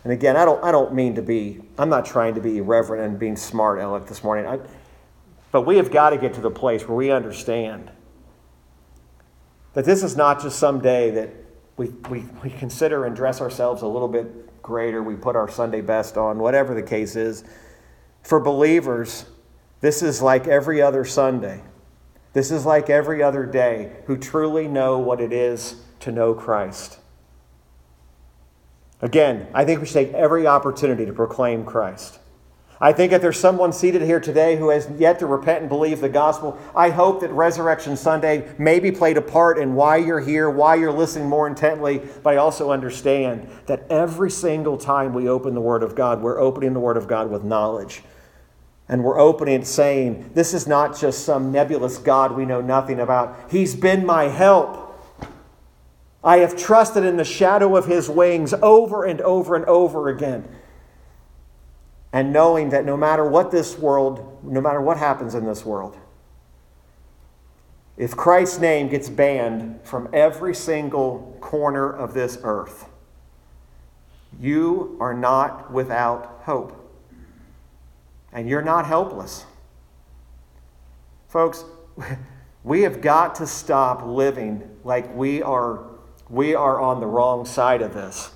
[0.03, 3.05] and again, I don't, I don't mean to be, I'm not trying to be irreverent
[3.05, 4.47] and being smart, Alec, this morning.
[4.47, 4.59] I,
[5.53, 7.89] but we have got to get to the place where we understand
[9.75, 11.31] that this is not just some day that
[11.77, 15.83] we, we, we consider and dress ourselves a little bit greater, we put our Sunday
[15.83, 17.45] best on, whatever the case is.
[18.25, 19.27] For believers,
[19.81, 21.61] this is like every other Sunday.
[22.33, 26.99] This is like every other day who truly know what it is to know Christ.
[29.03, 32.19] Again, I think we should take every opportunity to proclaim Christ.
[32.81, 36.01] I think if there's someone seated here today who has yet to repent and believe
[36.01, 40.49] the gospel, I hope that Resurrection Sunday maybe played a part in why you're here,
[40.51, 45.55] why you're listening more intently, but I also understand that every single time we open
[45.55, 48.03] the Word of God, we're opening the Word of God with knowledge.
[48.89, 53.01] And we're opening it saying, This is not just some nebulous God we know nothing
[53.01, 53.51] about.
[53.51, 54.83] He's been my help.
[56.23, 60.49] I have trusted in the shadow of his wings over and over and over again.
[62.13, 65.97] And knowing that no matter what this world, no matter what happens in this world,
[67.97, 72.89] if Christ's name gets banned from every single corner of this earth,
[74.41, 76.84] you are not without hope
[78.35, 79.47] and you're not helpless.
[81.29, 81.65] Folks,
[82.65, 85.87] we have got to stop living like we are,
[86.29, 88.33] we are on the wrong side of this.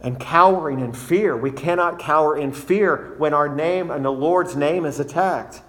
[0.00, 1.36] And cowering in fear.
[1.36, 5.62] We cannot cower in fear when our name and the Lord's name is attacked.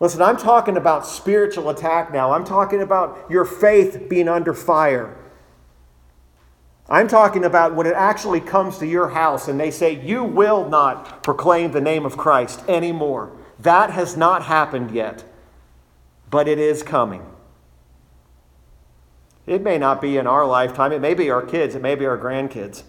[0.00, 2.32] Listen, I'm talking about spiritual attack now.
[2.32, 5.16] I'm talking about your faith being under fire.
[6.88, 10.68] I'm talking about when it actually comes to your house and they say, You will
[10.68, 13.32] not proclaim the name of Christ anymore.
[13.58, 15.24] That has not happened yet,
[16.30, 17.26] but it is coming.
[19.46, 22.06] It may not be in our lifetime, it may be our kids, it may be
[22.06, 22.82] our grandkids.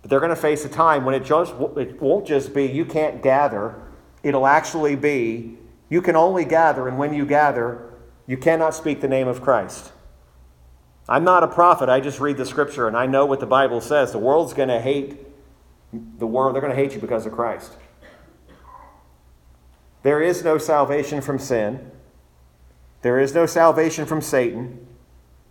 [0.00, 2.84] But they're going to face a time when it, just, it won't just be you
[2.84, 3.80] can't gather,
[4.22, 7.92] it'll actually be you can only gather, and when you gather,
[8.26, 9.92] you cannot speak the name of Christ.
[11.08, 11.88] I'm not a prophet.
[11.88, 14.12] I just read the scripture and I know what the Bible says.
[14.12, 15.18] The world's going to hate
[15.92, 16.54] the world.
[16.54, 17.72] They're going to hate you because of Christ.
[20.02, 21.90] There is no salvation from sin.
[23.02, 24.86] There is no salvation from Satan.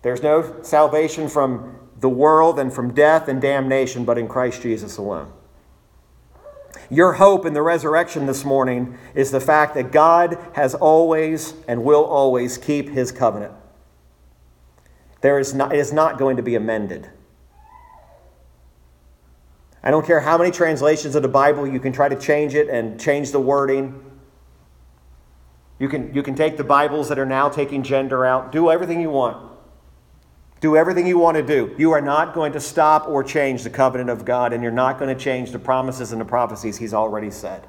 [0.03, 4.97] There's no salvation from the world and from death and damnation, but in Christ Jesus
[4.97, 5.31] alone.
[6.89, 11.83] Your hope in the resurrection this morning is the fact that God has always and
[11.83, 13.53] will always keep his covenant.
[15.21, 17.09] There is not, it is not going to be amended.
[19.83, 22.67] I don't care how many translations of the Bible you can try to change it
[22.67, 24.03] and change the wording.
[25.79, 28.99] You can, you can take the Bibles that are now taking gender out, do everything
[28.99, 29.47] you want.
[30.59, 31.75] Do everything you want to do.
[31.77, 34.97] You are not going to stop or change the covenant of God, and you're not
[34.97, 37.67] going to change the promises and the prophecies He's already said.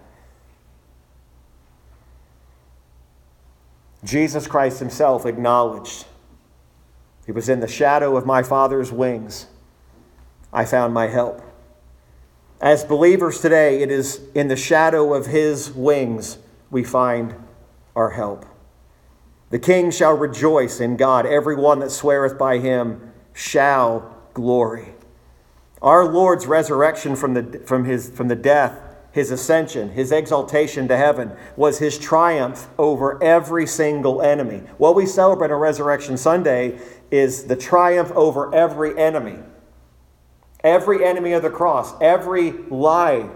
[4.05, 6.07] Jesus Christ Himself acknowledged
[7.29, 9.47] it was in the shadow of my Father's wings
[10.53, 11.43] I found my help.
[12.61, 16.39] As believers today, it is in the shadow of His wings
[16.71, 17.35] we find
[17.95, 18.47] our help.
[19.51, 21.27] The king shall rejoice in God.
[21.27, 24.95] Every one that sweareth by him shall glory.
[25.81, 28.79] Our Lord's resurrection from the, from, his, from the death,
[29.19, 34.59] his ascension, his exaltation to heaven, was his triumph over every single enemy.
[34.79, 36.79] What we celebrate on Resurrection Sunday
[37.11, 39.41] is the triumph over every enemy.
[40.63, 43.29] Every enemy of the cross, every lie.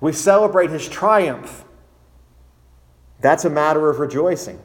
[0.00, 1.64] We celebrate his triumph.
[3.20, 4.60] That's a matter of rejoicing.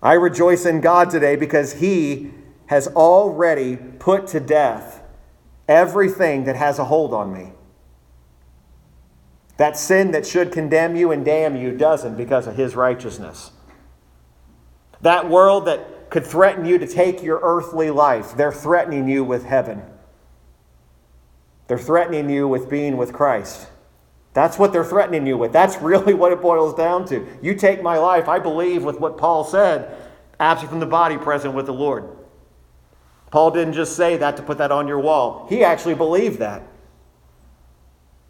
[0.00, 2.30] I rejoice in God today because He
[2.66, 5.02] has already put to death
[5.66, 7.53] everything that has a hold on me.
[9.56, 13.52] That sin that should condemn you and damn you doesn't because of His righteousness.
[15.00, 19.44] That world that could threaten you to take your earthly life, they're threatening you with
[19.44, 19.82] heaven.
[21.66, 23.68] They're threatening you with being with Christ.
[24.32, 25.52] That's what they're threatening you with.
[25.52, 27.26] That's really what it boils down to.
[27.40, 29.94] You take my life, I believe with what Paul said,
[30.40, 32.08] absent from the body, present with the Lord.
[33.30, 36.62] Paul didn't just say that to put that on your wall, he actually believed that.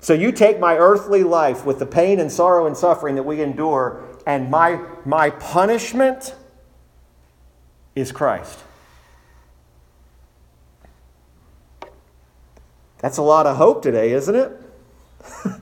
[0.05, 3.40] So you take my earthly life with the pain and sorrow and suffering that we
[3.40, 6.34] endure, and my, my punishment
[7.94, 8.59] is Christ.
[12.98, 14.52] That's a lot of hope today, isn't it?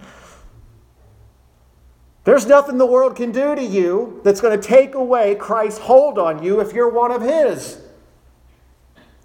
[2.24, 6.18] There's nothing the world can do to you that's going to take away Christ's hold
[6.18, 7.80] on you if you're one of His.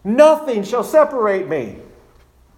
[0.03, 1.78] Nothing shall separate me.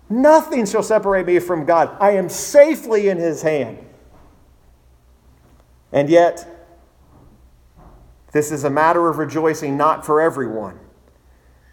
[0.09, 1.95] Nothing shall separate me from God.
[1.99, 3.77] I am safely in His hand.
[5.91, 6.47] And yet,
[8.31, 10.79] this is a matter of rejoicing not for everyone.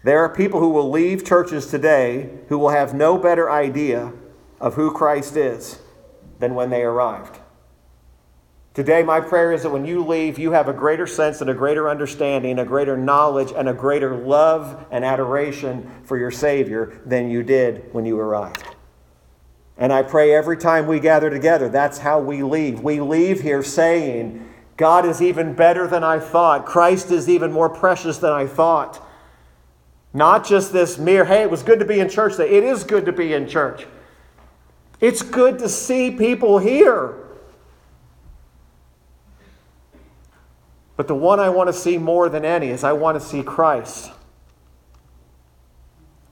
[0.03, 4.13] There are people who will leave churches today who will have no better idea
[4.59, 5.79] of who Christ is
[6.39, 7.39] than when they arrived.
[8.77, 11.53] Today, my prayer is that when you leave, you have a greater sense and a
[11.55, 17.27] greater understanding, a greater knowledge, and a greater love and adoration for your Savior than
[17.27, 18.63] you did when you arrived.
[19.79, 22.81] And I pray every time we gather together, that's how we leave.
[22.81, 24.47] We leave here saying,
[24.77, 26.67] God is even better than I thought.
[26.67, 29.03] Christ is even more precious than I thought.
[30.13, 32.39] Not just this mere, hey, it was good to be in church.
[32.39, 33.87] It is good to be in church.
[35.01, 37.23] It's good to see people here.
[40.97, 43.43] But the one I want to see more than any is I want to see
[43.43, 44.11] Christ.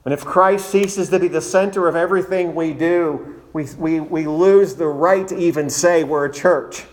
[0.04, 4.26] And if Christ ceases to be the center of everything we do, we, we, we
[4.26, 6.84] lose the right to even say we're a church.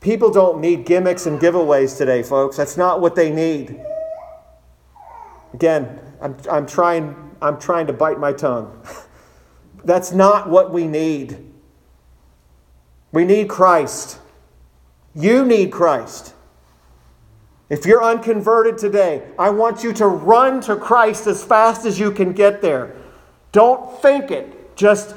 [0.00, 2.56] People don't need gimmicks and giveaways today, folks.
[2.56, 3.80] That's not what they need.
[5.52, 8.84] Again, I'm, I'm, trying, I'm trying to bite my tongue.
[9.84, 11.45] That's not what we need.
[13.16, 14.18] We need Christ.
[15.14, 16.34] You need Christ.
[17.70, 22.10] If you're unconverted today, I want you to run to Christ as fast as you
[22.10, 22.94] can get there.
[23.52, 25.14] Don't think it, just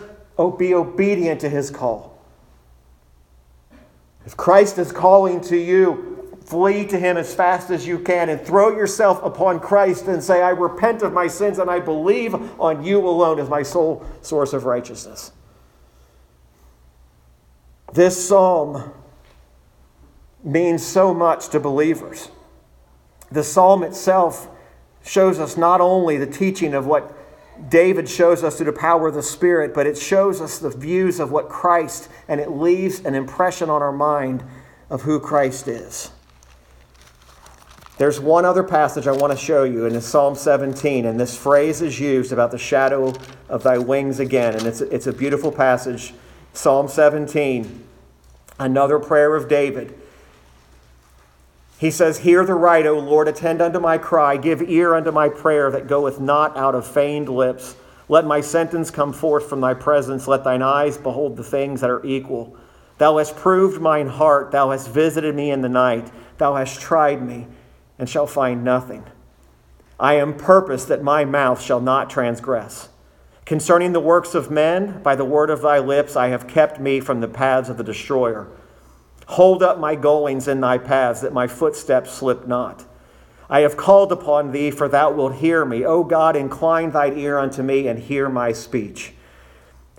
[0.58, 2.18] be obedient to his call.
[4.26, 8.40] If Christ is calling to you, flee to him as fast as you can and
[8.40, 12.82] throw yourself upon Christ and say, I repent of my sins and I believe on
[12.82, 15.34] you alone as my sole source of righteousness.
[17.94, 18.94] This psalm
[20.44, 22.30] means so much to believers.
[23.32, 24.48] The psalm itself
[25.04, 27.16] shows us not only the teaching of what
[27.68, 31.20] David shows us through the power of the Spirit, but it shows us the views
[31.20, 34.44] of what Christ, and it leaves an impression on our mind
[34.90, 36.12] of who Christ is.
[37.98, 41.36] There's one other passage I want to show you, and it's Psalm 17, and this
[41.38, 43.14] phrase is used about the shadow
[43.50, 46.14] of thy wings again, and it's, it's a beautiful passage.
[46.54, 47.84] Psalm 17,
[48.60, 49.94] another prayer of David.
[51.80, 55.30] He says, Hear the right, O Lord, attend unto my cry, give ear unto my
[55.30, 57.76] prayer that goeth not out of feigned lips.
[58.10, 61.90] Let my sentence come forth from thy presence, let thine eyes behold the things that
[61.90, 62.58] are equal.
[62.98, 67.26] Thou hast proved mine heart, thou hast visited me in the night, thou hast tried
[67.26, 67.48] me,
[67.98, 69.06] and shall find nothing.
[69.98, 72.90] I am purposed that my mouth shall not transgress.
[73.50, 77.00] Concerning the works of men, by the word of thy lips, I have kept me
[77.00, 78.48] from the paths of the destroyer.
[79.26, 82.86] Hold up my goings in thy paths, that my footsteps slip not.
[83.50, 85.84] I have called upon thee, for thou wilt hear me.
[85.84, 89.14] O God, incline thine ear unto me and hear my speech.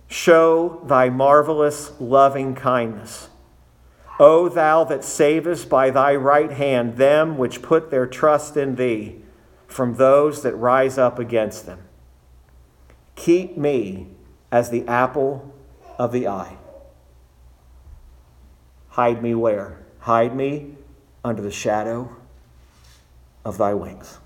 [0.06, 3.30] Show thy marvelous loving kindness.
[4.20, 9.24] O thou that savest by thy right hand them which put their trust in thee
[9.66, 11.80] from those that rise up against them.
[13.16, 14.08] Keep me
[14.50, 15.54] as the apple
[15.98, 16.56] of the eye.
[18.90, 19.78] Hide me where?
[20.00, 20.74] Hide me
[21.24, 22.16] under the shadow
[23.44, 24.18] of thy wings.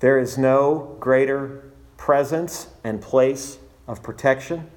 [0.00, 4.70] There is no greater presence and place of protection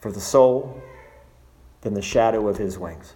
[0.00, 0.82] for the soul
[1.80, 3.14] than the shadow of his wings.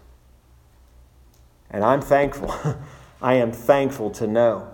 [1.71, 2.55] And I'm thankful.
[3.23, 4.70] I am thankful to know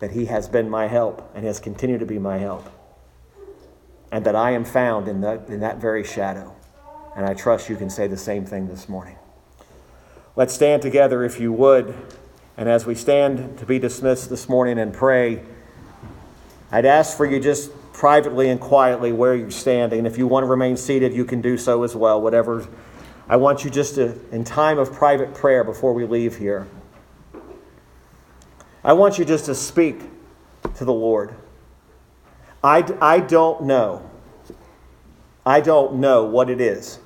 [0.00, 2.68] that he has been my help and has continued to be my help.
[4.10, 6.54] And that I am found in that, in that very shadow.
[7.16, 9.16] And I trust you can say the same thing this morning.
[10.36, 11.94] Let's stand together if you would.
[12.56, 15.42] And as we stand to be dismissed this morning and pray,
[16.70, 20.06] I'd ask for you just privately and quietly where you're standing.
[20.06, 22.66] If you want to remain seated, you can do so as well, whatever.
[23.28, 26.68] I want you just to, in time of private prayer before we leave here,
[28.88, 30.00] I want you just to speak
[30.76, 31.34] to the Lord.
[32.64, 34.08] I, I don't know.
[35.44, 36.98] I don't know what it is.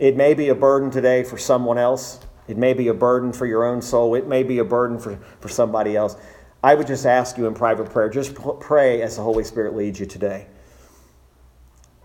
[0.00, 2.18] It may be a burden today for someone else.
[2.48, 4.16] It may be a burden for your own soul.
[4.16, 6.16] It may be a burden for, for somebody else.
[6.64, 10.00] I would just ask you in private prayer, just pray as the Holy Spirit leads
[10.00, 10.48] you today.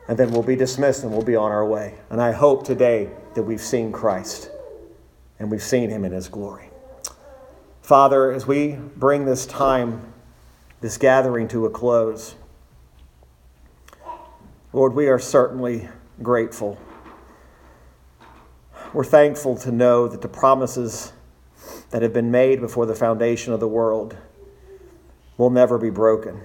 [0.08, 1.96] And then we'll be dismissed and we'll be on our way.
[2.12, 4.52] And I hope today that we've seen Christ
[5.40, 6.65] and we've seen him in his glory.
[7.86, 10.12] Father, as we bring this time,
[10.82, 12.34] this gathering to a close,
[14.74, 15.88] Lord, we are certainly
[16.24, 16.80] grateful.
[18.92, 21.14] We're thankful to know that the promises
[21.92, 24.18] that have been made before the foundation of the world
[25.38, 26.42] will never be broken.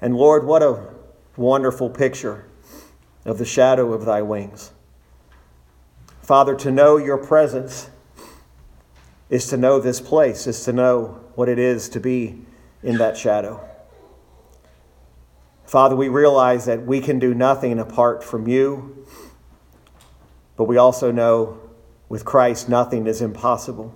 [0.00, 0.94] And Lord, what a
[1.36, 2.46] wonderful picture
[3.24, 4.70] of the shadow of thy wings.
[6.22, 7.90] Father, to know your presence
[9.30, 12.42] is to know this place, is to know what it is to be
[12.82, 13.66] in that shadow.
[15.64, 19.06] Father, we realize that we can do nothing apart from you,
[20.56, 21.58] but we also know
[22.08, 23.94] with Christ nothing is impossible.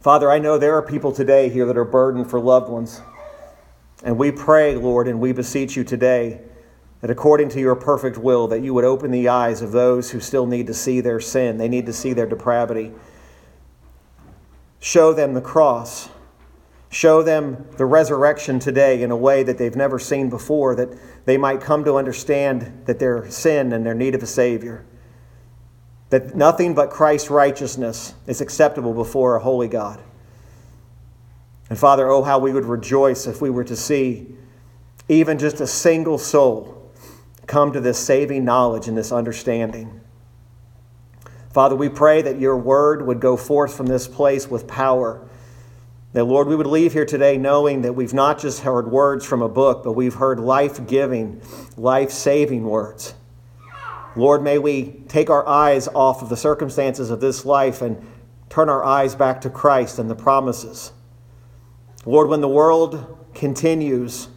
[0.00, 3.00] Father, I know there are people today here that are burdened for loved ones.
[4.04, 6.40] And we pray, Lord, and we beseech you today
[7.00, 10.20] that according to your perfect will, that you would open the eyes of those who
[10.20, 11.56] still need to see their sin.
[11.56, 12.92] They need to see their depravity.
[14.82, 16.08] Show them the cross.
[16.90, 20.88] Show them the resurrection today in a way that they've never seen before, that
[21.24, 24.84] they might come to understand that their sin and their need of a Savior.
[26.10, 30.02] That nothing but Christ's righteousness is acceptable before a holy God.
[31.70, 34.34] And Father, oh, how we would rejoice if we were to see
[35.08, 36.90] even just a single soul
[37.46, 40.01] come to this saving knowledge and this understanding.
[41.52, 45.28] Father, we pray that your word would go forth from this place with power.
[46.14, 49.42] That, Lord, we would leave here today knowing that we've not just heard words from
[49.42, 51.42] a book, but we've heard life giving,
[51.76, 53.14] life saving words.
[54.16, 58.06] Lord, may we take our eyes off of the circumstances of this life and
[58.48, 60.92] turn our eyes back to Christ and the promises.
[62.04, 64.28] Lord, when the world continues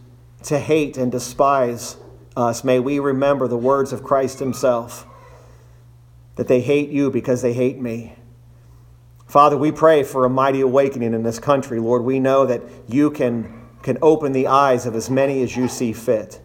[0.44, 1.96] to hate and despise
[2.36, 5.06] us, may we remember the words of Christ Himself
[6.36, 8.14] that they hate you because they hate me.
[9.26, 11.80] Father, we pray for a mighty awakening in this country.
[11.80, 15.66] Lord, we know that you can, can open the eyes of as many as you
[15.66, 16.40] see fit.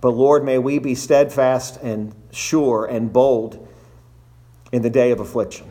[0.00, 3.66] But Lord, may we be steadfast and sure and bold
[4.72, 5.68] in the day of affliction.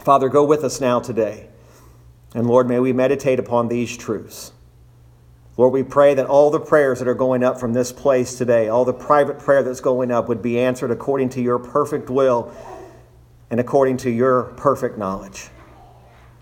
[0.00, 1.48] Father, go with us now today.
[2.34, 4.52] And Lord, may we meditate upon these truths.
[5.58, 8.68] Lord, we pray that all the prayers that are going up from this place today,
[8.68, 12.54] all the private prayer that's going up, would be answered according to your perfect will
[13.50, 15.48] and according to your perfect knowledge.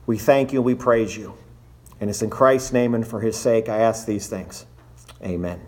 [0.04, 1.34] We thank you and we praise you.
[1.98, 4.66] And it's in Christ's name and for his sake I ask these things.
[5.24, 5.62] Amen.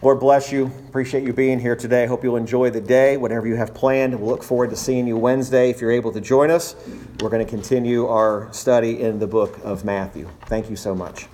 [0.00, 0.66] Lord bless you.
[0.66, 2.06] Appreciate you being here today.
[2.06, 4.14] Hope you'll enjoy the day, whatever you have planned.
[4.20, 6.76] We'll look forward to seeing you Wednesday if you're able to join us.
[7.20, 10.28] We're going to continue our study in the book of Matthew.
[10.42, 11.26] Thank you so much.